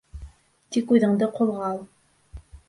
Тик 0.77 0.93
үҙеңде 0.95 1.27
ҡулға 1.37 1.69
ал. 1.69 1.79